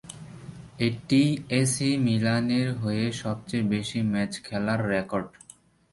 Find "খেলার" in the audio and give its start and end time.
4.43-4.79